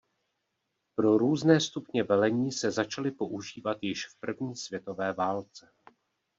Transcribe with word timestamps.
Pro 0.95 1.17
různé 1.17 1.59
stupně 1.61 2.03
velení 2.03 2.51
se 2.51 2.71
začaly 2.71 3.11
používat 3.11 3.77
již 3.81 4.07
v 4.07 4.15
první 4.19 4.55
světové 4.55 5.13
válce. 5.13 5.69